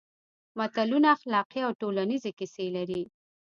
[0.59, 3.03] متلونه اخلاقي او ټولنیزې کیسې لري